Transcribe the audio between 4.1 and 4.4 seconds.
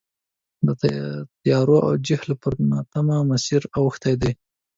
دي.